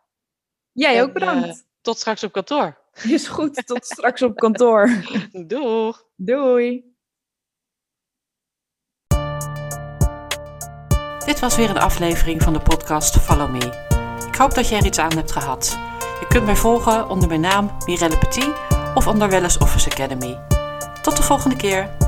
Jij 0.77 1.03
ook 1.03 1.13
bedankt. 1.13 1.47
Uh, 1.47 1.53
tot 1.81 1.97
straks 1.97 2.23
op 2.23 2.31
kantoor. 2.31 2.77
Is 3.15 3.27
goed, 3.27 3.65
tot 3.65 3.85
straks 3.85 4.21
op 4.21 4.35
kantoor. 4.35 4.89
Doeg. 5.47 6.03
Doei. 6.15 6.95
Dit 11.25 11.39
was 11.39 11.55
weer 11.55 11.69
een 11.69 11.77
aflevering 11.77 12.41
van 12.41 12.53
de 12.53 12.59
podcast 12.59 13.19
Follow 13.19 13.49
Me. 13.49 13.85
Ik 14.27 14.35
hoop 14.35 14.53
dat 14.53 14.69
jij 14.69 14.79
er 14.79 14.85
iets 14.85 14.97
aan 14.97 15.15
hebt 15.15 15.31
gehad. 15.31 15.77
Je 16.19 16.25
kunt 16.27 16.45
mij 16.45 16.55
volgen 16.55 17.09
onder 17.09 17.27
mijn 17.27 17.41
naam 17.41 17.77
Mirelle 17.85 18.17
Petit 18.17 18.51
of 18.95 19.07
onder 19.07 19.29
Wellness 19.29 19.57
Office 19.57 19.89
Academy. 19.89 20.39
Tot 21.01 21.17
de 21.17 21.23
volgende 21.23 21.55
keer. 21.55 22.06